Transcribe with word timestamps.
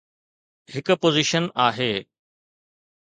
هڪ 0.73 0.87
پوزيشن 1.01 1.43
آهي. 1.67 1.91